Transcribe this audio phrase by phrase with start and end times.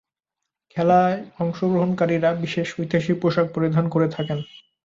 [0.71, 1.11] খেলার
[1.39, 4.39] অংশগ্রহণকারীরা বিশেষ ঐতিহাসিক পোশাক পরিধান করে থাকেন।